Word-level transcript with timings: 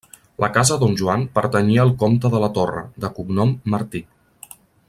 La 0.43 0.47
Casa 0.53 0.77
Don 0.83 0.95
Joan 1.01 1.25
pertanyia 1.35 1.83
al 1.85 1.93
Comte 2.05 2.33
de 2.37 2.43
la 2.47 2.51
Torre, 2.57 2.85
de 3.05 3.15
cognom 3.19 3.57
Martí. 3.75 4.07